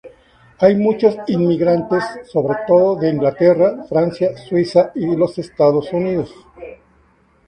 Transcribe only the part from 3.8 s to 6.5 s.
Francia, Suiza y los Estados Unidos.